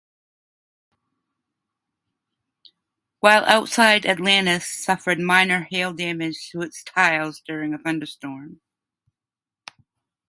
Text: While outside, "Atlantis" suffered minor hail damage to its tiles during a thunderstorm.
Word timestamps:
While 3.19 3.45
outside, 3.45 4.07
"Atlantis" 4.07 4.65
suffered 4.65 5.19
minor 5.19 5.65
hail 5.69 5.93
damage 5.93 6.49
to 6.49 6.63
its 6.63 6.83
tiles 6.83 7.39
during 7.45 7.75
a 7.75 7.77
thunderstorm. 7.77 8.61